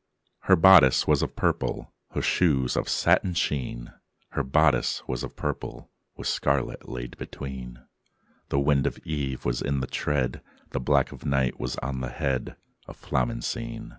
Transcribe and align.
II 0.00 0.36
Her 0.46 0.56
bodice 0.56 1.06
was 1.06 1.20
of 1.20 1.36
purple, 1.36 1.92
Her 2.12 2.22
shoes 2.22 2.74
of 2.74 2.88
satin 2.88 3.34
sheen; 3.34 3.92
Her 4.30 4.42
bodice 4.42 5.06
was 5.06 5.22
of 5.22 5.36
purple 5.36 5.90
With 6.16 6.26
scarlet 6.26 6.88
laid 6.88 7.18
between: 7.18 7.84
The 8.48 8.60
wind 8.60 8.86
of 8.86 8.96
eve 9.06 9.44
was 9.44 9.60
in 9.60 9.80
the 9.80 9.86
tread, 9.86 10.40
The 10.70 10.80
black 10.80 11.12
of 11.12 11.26
night 11.26 11.60
was 11.60 11.76
on 11.80 12.00
the 12.00 12.08
head 12.08 12.56
Of 12.86 12.96
Flamencine. 12.96 13.98